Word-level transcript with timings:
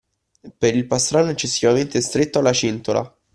Per 0.57 0.75
il 0.75 0.87
pastrano 0.87 1.29
eccessivamente 1.29 2.01
stretto 2.01 2.39
alla 2.39 2.53
cintola 2.53 3.15